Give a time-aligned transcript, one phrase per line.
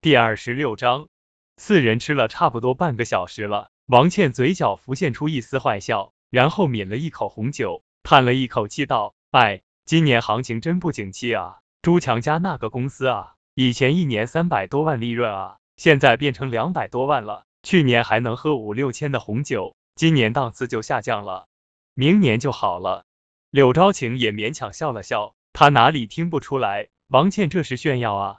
[0.00, 1.08] 第二十六章，
[1.56, 11.58] 四人吃了差不多半个小时了，王倩嘴角浮现出一丝坏笑，然后抿了一口红酒，叹了一口气道：“哎，今年行情真不景气啊！
[11.82, 17.44] 朱强家那个公司啊，以前一年三百多万利润啊，现在变成两百多万了。
[17.64, 21.48] 去年还能喝五六千的红酒，今年档次就下降了，
[21.94, 23.04] 明年就好了。”
[23.50, 28.38] 柳昭晴也勉强笑了笑，他哪里听不出来，王倩这是炫耀啊！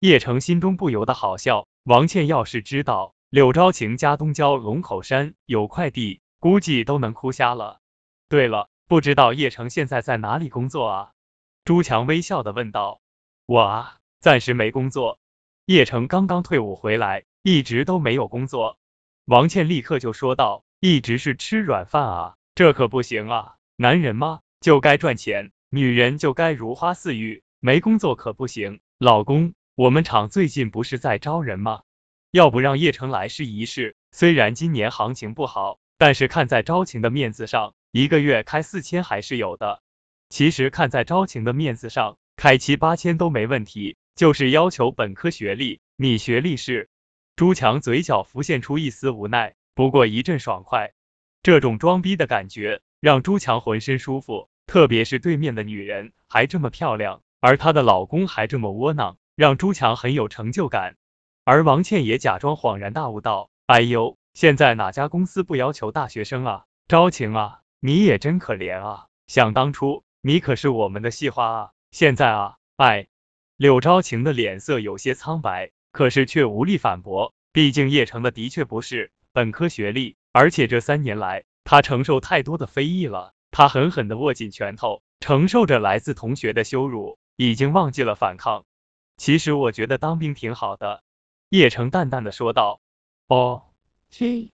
[0.00, 1.68] 叶城心中不由得好笑。
[1.84, 7.80] 王倩要是知道柳昭晴家东郊龙口山有块地，估计都能哭瞎了。
[8.30, 11.12] 对了，不知道叶城现在在哪里工作啊？
[11.66, 13.02] 朱强微笑的问道。
[13.44, 15.18] 我啊，暂时没工作。
[15.66, 18.78] 叶城刚刚退伍回来，一直都没有工作。
[19.26, 23.56] 王倩立刻就说道：“一直是吃软饭啊，这可不行啊！
[23.76, 28.80] 男人嘛，就该赚钱，女人就该如花似玉，没工作可不行。
[28.96, 31.80] 老公。”我们厂最近不是在招人吗？
[32.32, 33.96] 要不让叶城来试一试？
[34.12, 39.80] 虽然今年行情不好，但是看在招情的面子上，一个月开四千还是有的。
[40.28, 45.80] 其实看在招情的面子上，开七八千都没问题，就是要求本科学历。
[45.96, 46.90] 你学历是？
[47.34, 50.92] 朱强嘴角浮现出一丝无奈，不过一阵爽快。
[51.42, 59.16] 这种装逼的感觉让朱强浑身舒服，特别是对面的女人还这么漂亮，而她的老公还这么窝囊。
[59.40, 60.96] 让朱强很有成就感，
[61.44, 66.64] 而王倩也假装恍然大悟道：“哎呦，现在哪家公司不要求大学生啊？
[66.88, 69.06] 招晴啊，你也真可怜啊！
[69.28, 73.06] 想当初你可是我们的系花啊，现在啊，哎。”
[73.56, 88.66] 柳昭晴的脸色有些苍白，可是却无力反驳，毕竟叶城的的确不是本科学历，而且这三年来他承受太多的非议了，他狠狠的握紧拳头，承受着来自同学的羞辱，已经忘记了反抗。
[89.20, 91.02] 其实我觉得当兵挺好的，
[91.50, 92.80] 叶城淡淡的说道。
[93.28, 93.64] 哦，
[94.08, 94.50] 这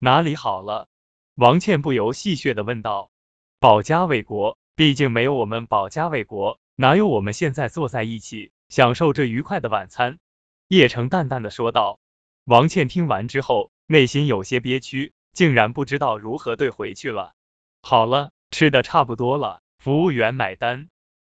[0.00, 0.88] 哪里好了？
[1.36, 3.12] 王倩不由戏谑的问道。
[3.60, 10.18] 保家卫国，毕竟没有我们保家卫国，哪有我们现在坐在一起享受这愉快的晚餐？
[10.66, 12.00] 叶城淡淡的说道。
[12.42, 17.34] 王倩听完之后，内心有些憋屈，竟然不知道如何对回去了。
[17.82, 20.88] 好了，吃的差不多了，服务员买单。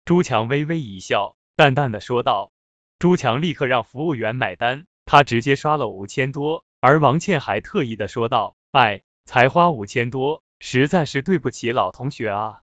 [0.04, 2.52] 朱强微微一笑，淡淡的说道。
[3.04, 12.62] 朱强立刻让服务员买单，他直接刷了五千多，而王倩还特意的说道：“哎，才花五千多，实在是对不起老同学啊。”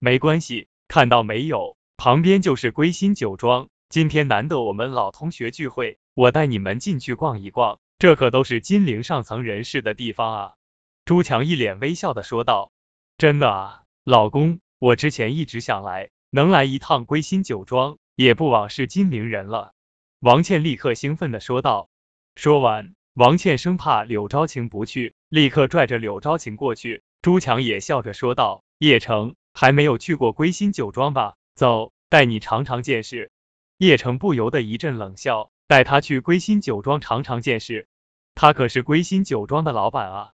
[0.00, 10.54] 没关系，看到没有，旁边就是归心酒庄，今天难得我们老同学聚会，我带你们进去逛一逛，这可都是金陵上层人士的地方啊。
[11.04, 12.72] 朱强一脸微笑的说道
[13.18, 19.74] ：“真的啊，老公，我之前一直想来，能来一趟归心酒庄，也不枉是金陵人了。”
[20.22, 21.90] 王倩立刻兴奋的说道。
[22.36, 27.02] 说完，王倩生怕柳昭晴不去，立刻拽着柳昭晴过去。
[27.22, 31.34] 朱强也笑着说道：“叶城还没有去过归心酒庄吧？
[31.56, 33.32] 走，带你尝尝见识。”
[33.78, 37.88] 叶城不由得一阵冷笑，带他去归心酒庄尝尝见识？
[38.36, 40.30] 他可是归心酒庄的老板啊！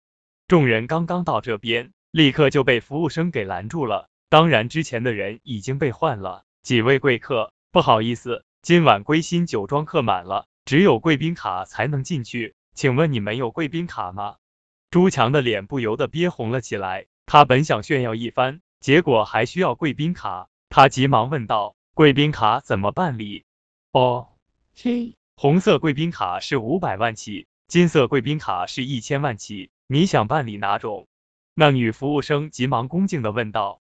[0.48, 4.10] 众人刚刚到这边，立刻就被服务生给拦住了。
[4.28, 6.44] 当然，之前的人已经被换了。
[6.62, 8.44] 几位贵客，不好意思。
[8.69, 14.37] 今晚归心酒庄客满了，只有贵宾卡才能进去，请问你们有贵宾卡吗？
[14.91, 23.47] 朱强的脸不由得憋红了起来，他本想炫耀一番，结果还需要贵宾卡，他急忙问道：贵宾卡怎么办理？
[23.93, 24.28] 哦，
[24.75, 31.07] 这红色贵宾卡是五百万起，金色贵宾卡是一千万起，你想办理哪种？
[31.55, 33.81] 那女服务生急忙恭敬的问道。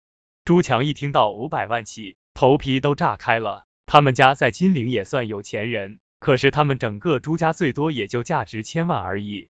[0.42, 3.66] 朱强一听到五百万起，头皮都炸开了。
[3.92, 9.48] 他们家在金陵也算有钱人，可是他们整个朱家最多也就价值千万而已。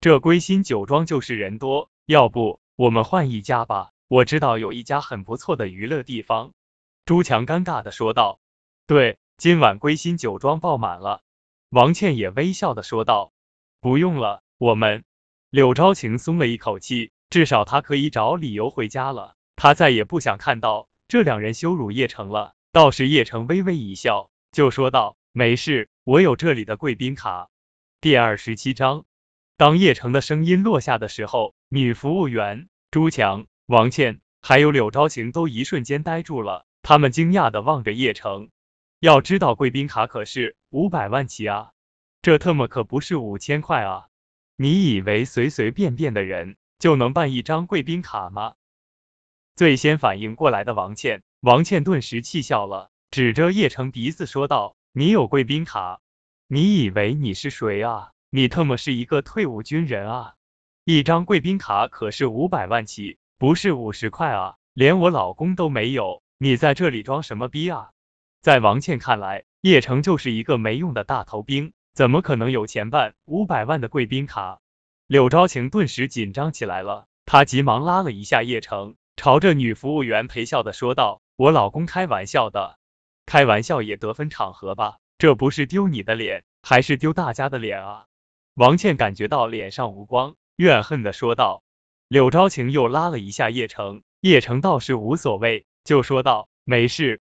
[0.00, 3.90] 这归心酒庄就是人多，要不我们换一家吧？
[4.08, 6.54] 我知道有一家很不错的娱乐地方。
[7.04, 8.40] 朱强尴尬的说道。
[8.86, 11.20] 对，今晚归心酒庄爆满了。
[11.68, 13.30] 王倩也微笑的说道。
[13.82, 15.04] 不用了，我们
[15.50, 19.34] 柳昭晴松了一口气，至少他可以找理由回家了。
[19.54, 22.54] 他再也不想看到这两人羞辱叶城了。
[22.72, 27.50] 倒是叶城微微一笑，就说道：“没事，我有这里的贵宾卡。”
[28.00, 29.04] 第二十七章，
[29.58, 38.48] 当叶城的声音落下的时候，女服务员朱强、王倩还有柳昭晴都一瞬间呆住了，他们惊讶的望着叶城。
[39.00, 41.72] 要知道，贵宾卡可是五百万起啊，
[42.22, 44.06] 这特么可不是五千块啊！
[44.56, 48.54] 你以为随随便便的人就能办一张贵宾卡吗？
[49.56, 51.22] 最先反应过来的王倩。
[51.42, 55.98] 王倩顿时气笑了，指着叶城鼻子说道：“你有贵宾卡？
[56.46, 58.12] 你以为你是谁啊？
[58.30, 60.34] 你特么是一个退伍军人啊！
[60.84, 64.54] 一张贵宾卡可是五百万起，不是五十块啊！
[64.72, 67.90] 连我老公都没有，你在这里装什么逼啊？
[68.40, 74.60] 在王倩看来，叶城就是一个没用的大头兵，怎么可能有钱办五百万的贵宾卡？
[75.08, 82.78] 柳昭晴顿时紧张起来了，她急忙拉了一下叶城，朝着女服务员陪笑的说道：“我老公开玩笑的，
[83.26, 88.06] 开玩笑也得分场合吧，这不是丢你的脸，还是丢大家的脸啊！”
[88.54, 90.36] 王倩感觉到脸上无光。
[90.56, 91.62] 怨恨的说道。
[92.08, 97.22] 柳昭晴又拉了一下叶城，叶城倒是无所谓，就说道：“没事，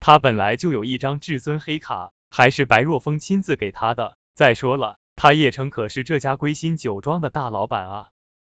[0.00, 4.16] 他本来就有一张至尊黑卡，还是白若风亲自给他的。
[4.34, 8.08] 再说了，他叶城可是这家归心酒庄的大老板啊。”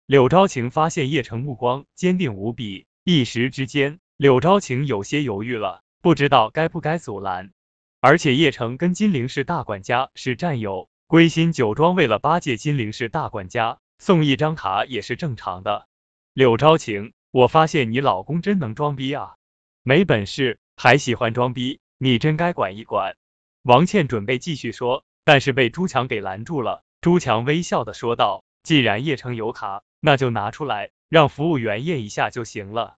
[0.07, 7.51] 柳昭晴发现叶城目光坚定无比，一时之间，柳昭晴有些犹豫了，不知道该不该阻拦。
[7.99, 13.79] 而且叶城跟金陵市大管家是战友，归心酒庄为了巴结金陵市大管家。
[13.97, 15.87] 送一张卡也是正常的。
[16.33, 19.35] 柳昭晴，我发现你老公真能装逼啊，
[19.83, 23.15] 没本事还喜欢装逼，你真该管一管。
[23.63, 26.83] 王倩准备继续说，但是被朱强给拦住了。
[27.01, 32.95] 朱强微笑的说道：“既然叶城有卡，那就拿出来，让服务员验一下就行了。”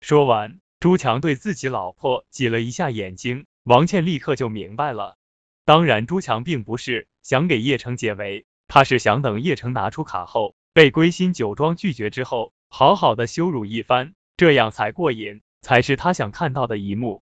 [0.00, 5.18] 说完，朱强对自己老婆挤了一下眼睛，王倩立刻就明白了。
[5.66, 8.46] 当然，朱强并不是想给叶城解围。
[8.66, 17.22] 他是想等叶城拿出卡后，被归心酒庄拒绝之后，好好的羞辱一番，这样才过瘾，才是他想看到的一幕。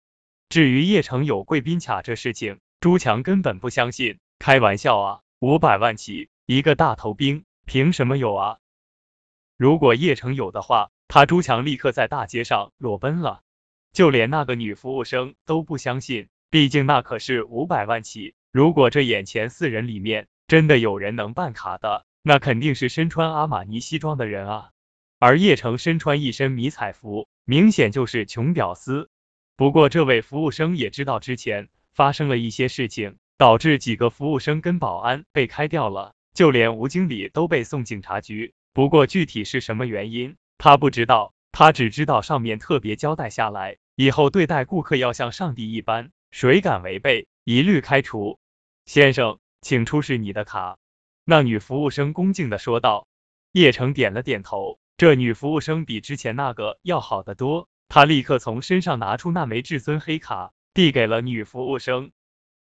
[0.50, 8.60] 至于叶城有贵宾卡这事情，朱强根本不相信，开玩笑啊，五百万起，一个大头兵凭什么有啊？
[9.58, 13.42] 如果叶城有的话，他朱强立刻在大街上裸奔了，
[13.94, 18.36] 就连那个女服务生都不相信，毕竟那可是五百万起。
[18.52, 24.70] 如果这眼前四人里面，真的有人能办卡的，那肯定是身穿阿玛尼西装的人啊。
[25.20, 29.10] 而叶城身穿一身迷彩服，明显就是穷屌丝。
[29.56, 38.54] 不过这位服务生也知道之前发生了一些事情，导致几个服务生跟保安被开掉了，就连吴经理都被送警察局。
[38.74, 48.40] 不过具体是什么原因，他不知道，他只知道上面特别交代下来，以后对待顾客要像上帝一般，谁敢违背，一律开除。
[48.86, 49.40] 先生。
[49.60, 50.78] 请出示你的卡。”
[51.26, 53.08] 那女服务生恭敬的说道。
[53.52, 57.68] 叶城点了点头，这女服务生比之前那个要好得多。
[57.90, 62.12] 他立刻从身上拿出那枚至尊黑卡，递给了女服务生。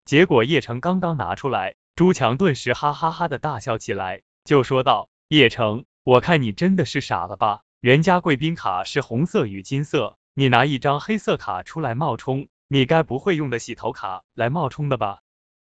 [0.05, 7.61] 结果叶城刚刚拿出来，朱强顿时哈哈哈的大笑起来，就说道：“叶城，我看你真的是傻了吧？
[7.87, 15.19] 人家贵宾卡是红色与金色，你拿一张黑色卡出来冒充，你该不会用的洗头卡来冒充的吧？”“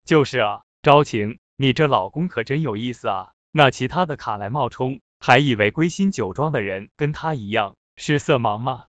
[0.05, 3.33] 就是啊。”昭晴，你这老公可真有意思啊！
[3.53, 8.85] 那其他的卡来冒充，还以为归心酒庄的人跟他一样是色盲吗？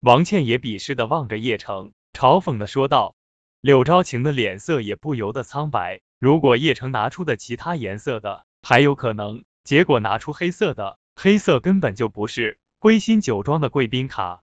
[0.00, 3.16] 王倩也鄙视的望着叶城，嘲讽的说道。
[3.62, 6.02] 柳昭晴的脸色也不由得苍白。
[6.18, 14.42] 如果叶城拿出的其他颜色的还有可能，结果拿出黑色的，黑色根本就不是归心酒庄的贵宾卡。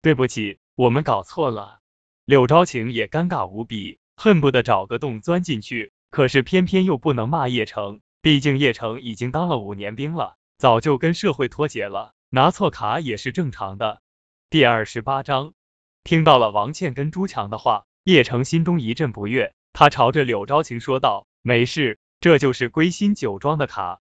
[0.00, 1.80] 对不起，我们搞错了。
[2.24, 5.92] 柳昭晴也尴尬无比，恨不得找个洞钻进去。
[6.08, 14.00] 可是偏偏又不能骂叶城，毕竟叶城已经当了五年兵了，早就跟社会脱节了，拿错卡也是正常的。
[14.48, 15.52] 第二十八章，
[16.02, 24.00] 听到了王倩跟朱强的话，叶城心中一阵不悦，他朝着柳昭晴说道：“没事，这就是归心酒庄的卡。”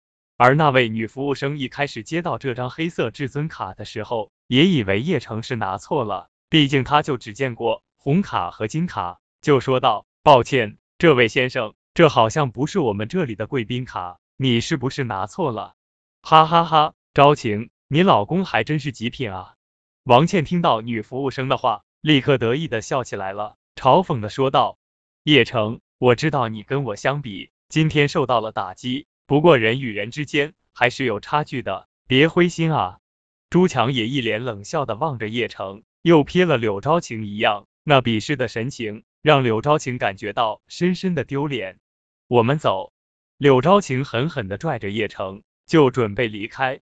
[0.42, 15.74] 而那位女服务生一开始接到这张黑色至尊卡的时候，也以为叶城是拿错了，毕竟他就只见过红卡和金卡，就说道：“抱歉，这位先生。”这好像不是我们这里的贵宾卡，你是不是拿错了？
[16.22, 19.54] 哈哈哈，昭晴，你老公还真是极品啊！
[20.02, 24.76] 王倩听到女服务生的话，立刻得意的笑起来了，嘲讽的说道
[25.22, 32.98] ：“叶城，我知道你跟我相比，今天受到了打击，不过人与人之间还是有差距的，别灰心啊！”
[33.48, 41.78] 朱强也一脸冷笑的望着叶城，又瞥了柳昭晴一样，那鄙视的神情让柳昭晴感觉到深深的丢脸。
[42.28, 42.92] 我们走，
[43.38, 46.80] 柳昭晴狠狠的拽着叶城，就准备离开。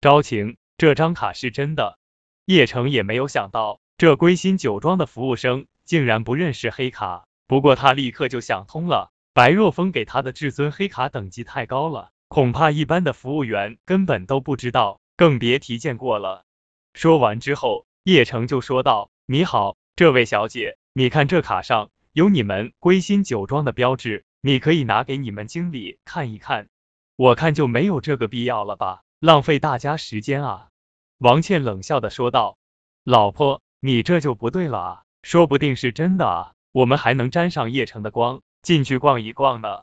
[0.00, 1.98] 昭晴，这张卡是真的。
[2.46, 7.26] 叶城也没有想到，这归心酒庄的服务生竟然不认识黑卡。
[7.46, 16.44] 不过他立刻就想通了，白若风给他的至尊黑卡等级太高了，恐怕一般的服务员根本都不知道，更别提见过了。
[16.92, 26.68] 说完之后，叶城就说道：“你好，这位小姐，你看这卡上有你们归心酒庄的标志。”你可以拿给你们经理看一看。
[27.16, 30.68] 我看就没有这个必要了吧，浪费大家时间啊。
[31.16, 32.58] 王倩冷笑的说道。
[33.04, 39.82] 老婆，你这就不对了啊，说不定是真的啊，我们还能沾上叶城的光，进去逛一逛呢。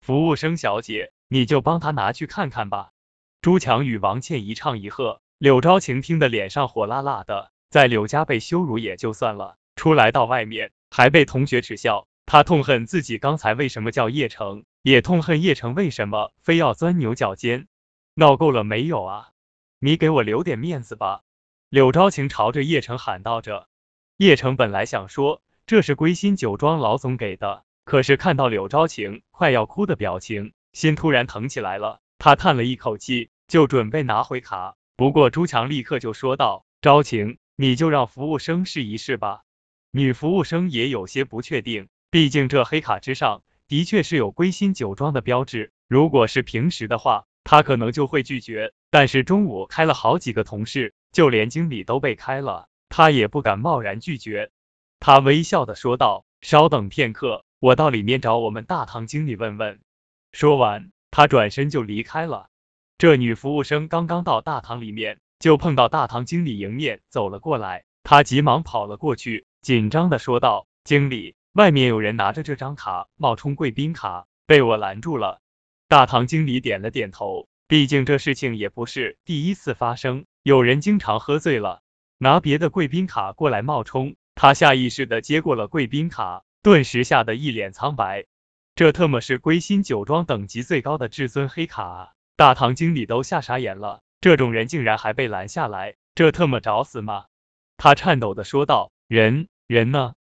[0.00, 2.90] 服务生小姐，你就帮他拿去看看吧。
[3.40, 14.64] 朱强与王倩一唱一和，柳昭晴听得脸上火辣辣的，在柳家被羞辱也就算了，出来到外面还被同学耻笑，他痛恨自己刚才为什么叫叶城。
[14.82, 17.66] 也痛恨叶城为什么非要钻牛角尖，
[18.14, 19.30] 闹够了没有啊？
[19.80, 21.22] 你给我留点面子吧！
[21.68, 23.68] 柳昭晴朝着叶城喊道着。
[24.16, 32.00] 叶城本来想说这是归心酒庄老总给的，可是看到柳昭晴快要哭的表情，心突然疼起来了。
[32.18, 34.76] 他叹了一口气，就准备拿回卡。
[34.94, 39.40] 不过朱强立刻就说道：“昭晴，你就让服务生试一试吧。”
[39.90, 43.42] 女服务生也有些不确定，毕竟这黑卡之上。
[43.68, 48.74] 的确是有归心酒庄的标志，如果是平时的话，她可能就会拒绝。
[48.90, 54.50] 但是中午开了好几个同事，就连经理都被开了，她也不敢贸然拒绝。
[55.00, 59.80] 他微笑的说道：“稍等片刻，我到里面找我们大堂经理问问。”
[60.32, 62.48] 说完，他转身就离开了。
[62.98, 75.40] 这女服务生刚刚到大堂里面，就碰到大堂经理迎面走了过来，她急忙跑了过去，紧张的说道：“经理。”外面有人拿着这张卡冒充贵宾卡，被我拦住了。
[75.88, 81.80] 大堂经理点了点头，毕竟这事情也不是第一次发生，有人经常喝醉了
[82.18, 84.14] 拿别的贵宾卡过来冒充。
[84.34, 88.26] 他下意识的接过了贵宾卡，顿时吓得一脸苍白。
[88.74, 92.08] 这特么是归心酒庄等级最高的至尊黑卡啊！
[92.36, 97.24] 大堂经理都吓傻眼了，这种人竟然还被拦下来，这特么找死吗？
[97.78, 100.12] 他颤抖的说道：“人人呢？”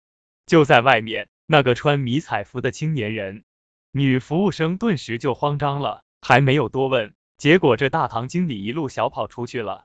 [0.47, 3.43] 就在外面，那个穿迷彩服的青年人，
[3.91, 9.83] 女服务生顿时就慌张了，还没有多问，结果这大堂经理一路小跑出去了。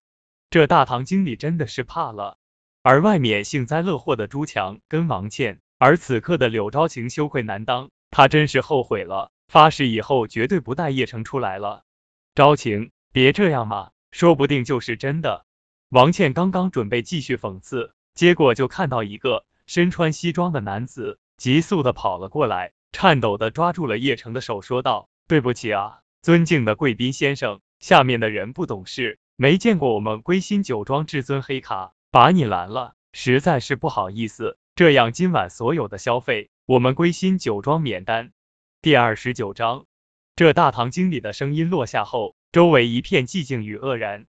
[0.48, 2.38] 这大堂经理真的是怕了。
[2.84, 11.82] 而外面幸灾乐祸的朱强跟王倩，而此刻的柳昭晴羞愧难当，他真是后悔了，发誓以后绝对不带叶城出来了。
[12.36, 15.44] 昭晴，别这样嘛，说不定就是真的。
[15.88, 19.44] 王倩刚刚准备继续讽刺，结果就看到一个。
[19.66, 34.58] 身穿西装的男子急速的跑了过来，颤抖的抓住了叶城的手，说道：“对不起啊，尊敬的贵宾先生，下面的人不懂事，没见过我们归心酒庄至尊黑卡，把你拦了，实在是不好意思。
[34.74, 38.32] 这样今晚所有的消费，我们归心酒庄免单。”
[38.80, 39.84] 第二十九章，
[40.34, 44.26] 这大堂经理的声音落下后，周围一片寂静与愕然。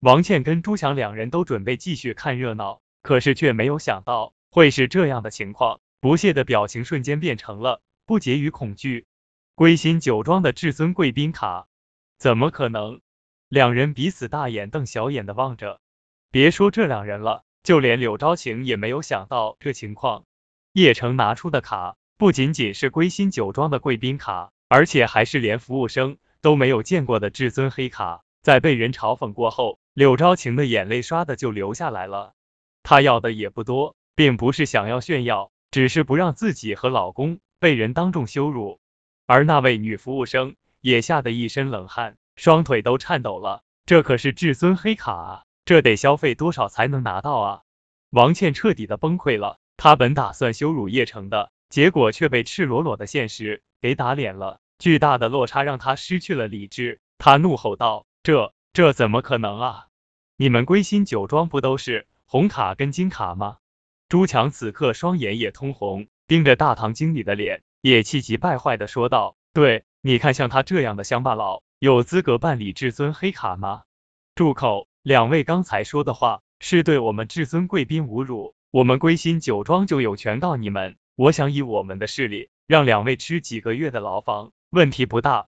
[0.00, 4.34] 王倩跟朱强两人都准备继续看热闹，可是却没有想到。
[4.50, 9.06] 会是这样的情况，不屑的表情瞬间变成了不解与恐惧。
[9.54, 11.68] 归心酒庄的至尊贵宾卡，
[12.18, 13.00] 怎么可能？
[13.48, 15.80] 两人彼此大眼瞪小眼的望着。
[16.30, 20.24] 别说这两人了，就连柳昭晴也没有想到这情况。
[20.72, 28.22] 叶城拿出的卡不仅仅是归心酒庄的贵宾卡，而且还是连服务生都没有见过的至尊黑卡。
[28.40, 32.34] 在被人嘲讽过后，柳昭晴的眼泪唰的就流下来了。
[32.82, 33.94] 她要的也不多。
[34.16, 38.80] 并不是想要炫耀，只是不让自己和老公被人当众羞辱。
[39.26, 43.62] 而那位女服务生也吓得一身冷汗，双腿都颤抖了。
[43.84, 47.62] 这可是至尊黑卡啊，这得消费多少才能拿到啊？
[48.10, 49.58] 王倩彻底的崩溃了。
[49.76, 54.60] 她本打算羞辱叶城的，结果却被赤裸裸的现实给打脸了。
[54.78, 59.86] 巨大的落差让她失去了理智，她怒吼道：“这这怎么可能啊？
[60.36, 63.56] 你们归心酒庄不都是红卡跟金卡吗？”
[64.08, 73.82] 朱强此刻双眼也通红，盯着大堂经理的脸，也气急败坏的说道：“对，你看像他这样的乡巴佬，有资格办理至尊黑卡吗？”
[74.36, 74.86] 住口！
[75.06, 80.96] 两位刚才说的话是对我们至尊贵宾侮辱，我们归心酒庄就有权告你们。
[81.14, 85.46] 我想以我们的势力，让两位吃几个月的牢房，问题不大。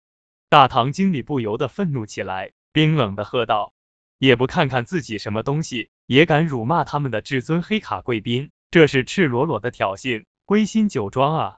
[0.47, 3.73] 大堂经理不由得愤怒起来，冰冷的喝道
[4.19, 11.57] ：“也不看看自己什么东西！”也敢辱骂他们的至尊黑卡贵宾，这是赤裸裸的挑衅归心酒庄啊！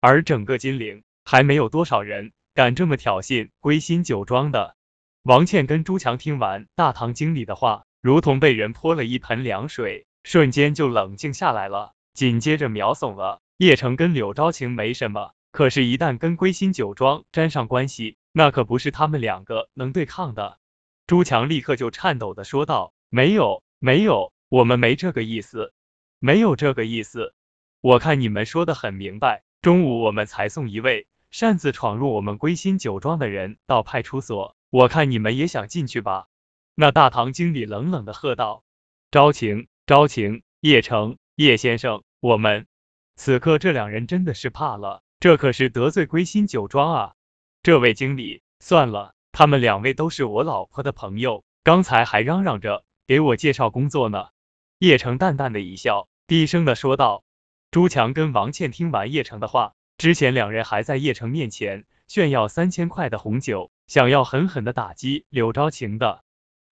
[0.00, 4.76] 而整个金陵还没有多少人敢这么挑衅归心酒庄的。
[5.22, 11.92] 王倩跟朱强听完大堂经理的话，如同被人泼了一盆凉水，瞬间就冷静下来了。
[12.14, 13.40] 紧接着秒怂了。
[13.58, 20.58] 叶城跟柳昭晴没什么，可是，一旦跟归心酒庄沾上关系，那可不是他们两个能对抗的。
[21.06, 25.72] 朱强立刻就颤抖的说道：“没有。”没有，我们没这个意思，
[26.18, 27.34] 没有这个意思。
[27.82, 36.28] 我看你们说的很明白，中午我们才送一位擅自闯入我们归心酒庄的人到派出所，我看你们也想进去吧？
[36.76, 38.62] 那大堂经理冷冷的喝道。
[39.10, 42.68] 招晴，招晴，叶城，叶先生，我们
[43.16, 47.14] 此刻这两人真的是怕了，这可是得罪归心酒庄啊！
[47.64, 54.28] 这位经理，算了，他们两位都是我老婆的朋友，刚才还嚷嚷着给我介绍工作呢。
[54.78, 57.24] 叶城淡淡的一笑，低声的说道。
[57.72, 66.22] 朱强跟王倩听完叶城的话，之前两人还在叶城面前炫耀三千块的红酒，想要狠狠的打击柳昭晴的。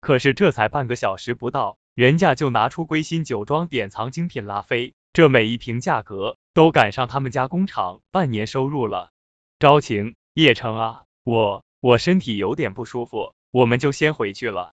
[0.01, 9.11] 可是这才半个小时不到，人家就拿出归心酒庄典藏精品拉菲，这每一瓶价格都赶上他们家工厂半年收入了。
[9.59, 10.15] 昭晴。
[10.35, 14.73] 叶城啊，我我身体有点不舒服，我们就先回去了。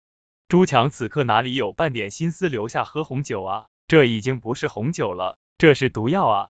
[0.48, 3.66] 朱强此刻哪里有半点心思留下喝红酒啊？
[3.86, 6.48] 这已经不是红酒了，这是毒药啊！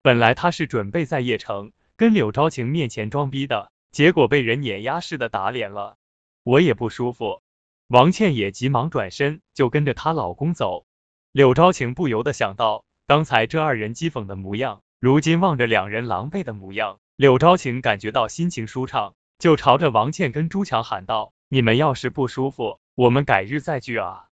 [0.00, 5.96] 本来他是准备在叶城跟柳昭晴面前装逼的，结果被人碾压式的打脸了。
[6.42, 7.42] 我也不舒服。
[7.86, 10.84] 王倩也急忙转身就跟着她老公走。
[11.30, 16.98] 柳昭晴不由得想到刚才这二人讥讽的模样，如今望着两人狼狈的模样。
[17.14, 24.26] 柳昭晴感觉到心情舒畅，就朝着王倩跟朱强喊道：“你们要是不舒服，我们改日再聚啊！”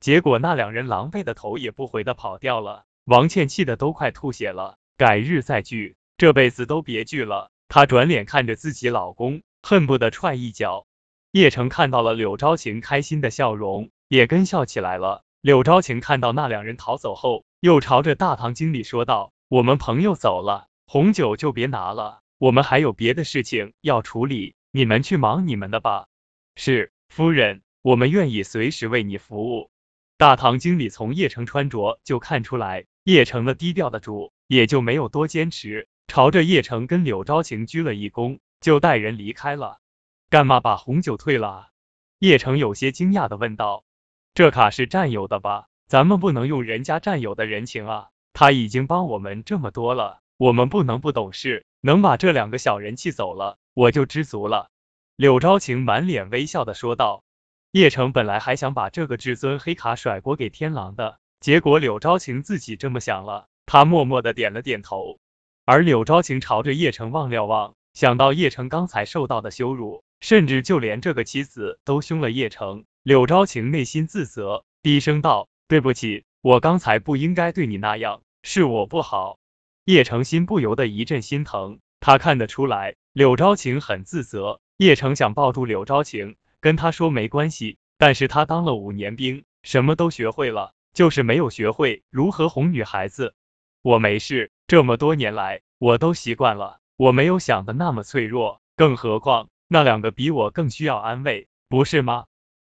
[0.00, 2.84] 结果那两人狼狈的头也不回的跑掉了。
[3.04, 7.52] 王倩气的都快吐血了，改日再聚，这辈子都别聚了。
[7.68, 10.86] 她转脸看着自己老公，恨不得踹一脚。
[11.30, 15.22] 叶城看到了柳昭晴开心的笑容，也跟笑起来了。
[15.40, 26.08] 柳昭晴看到那两人逃走后，又朝着大堂经理说道：“我们朋友走了，红酒就别拿了。”我们还有别的事情要处理，你们去忙你们的吧。
[26.56, 29.70] 是，夫人，我们愿意随时为你服务。
[30.18, 39.78] 大堂经理从叶城穿着就看出来，叶城的低调的主，也就没有多坚持，朝着叶城跟柳昭晴鞠了一躬，就带人离开了。
[40.30, 41.68] 干嘛把红酒退了？
[42.18, 43.84] 叶城有些惊讶的问道。
[44.34, 45.68] 这卡是战友的吧？
[45.86, 48.08] 咱们不能用人家战友的人情啊！
[48.32, 51.66] 他已经帮我们这么多了，我们不能不懂事。
[51.80, 54.70] 能把这两个小人气走了，我就知足了。
[55.16, 57.22] 柳昭晴满脸微笑的说道。
[57.70, 65.18] 叶城本来还想把这个至尊黑卡甩锅给天狼的，结果柳昭晴自己这么想了，他默默的点了点头。
[65.66, 79.38] 而柳昭晴朝着叶城望了望，想到叶城刚才受到的羞辱，甚至就连这个妻子都凶了叶城，柳昭晴内心自责，低声道：“对不起，我刚才不应该对你那样，是我不好。”
[79.86, 84.60] 叶成心不由得一阵心疼，他看得出来柳昭晴很自责。
[84.76, 93.34] 叶成想抱住柳昭晴，跟他说没关系，但是他当了五年兵，什么都学会了，就是没有学会如何哄女孩子。
[93.82, 102.26] 我没事，这么多年来我都习惯了，我没有想的那么脆弱，更何况那两个比我更需要安慰，不是吗？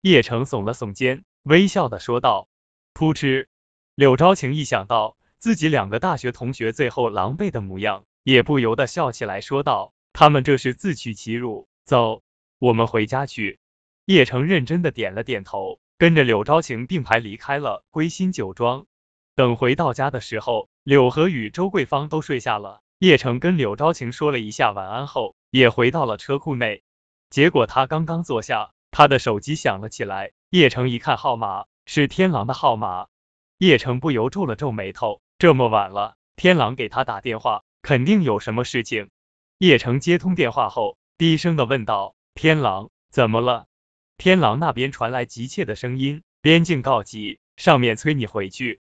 [0.01, 2.47] 叶成耸了耸肩，微笑的说道。
[2.93, 3.47] 噗嗤，
[3.95, 5.17] 柳昭晴一想到。
[5.39, 12.21] 自己两个大学同学最后狼狈的模样，也不由得笑起来，说道：“他们这是自取其辱。”走，
[12.59, 13.57] 我们回家去。
[14.03, 18.85] 叶城认真的点了点头，跟着柳昭晴并排离开了归心酒庄。
[19.33, 22.81] 等回到家的时候，柳河与周桂芳都睡下了。
[22.99, 26.83] 叶城跟柳昭晴说了一下晚安后，也回到了车库内。
[27.29, 30.31] 结果他刚刚坐下，他的手机响了起来。
[30.49, 33.07] 叶城一看号码，是天狼的号码。
[33.57, 35.21] 叶城不由皱了皱眉头。
[35.37, 39.09] 这么晚了，天狼给他打电话，肯定有什么事情。
[39.57, 43.67] 叶城接通电话后，低声的问道：“天狼，怎么了？”
[44.17, 48.81] 天狼那边传来急切的声音：“边境告急，上面催你回去。”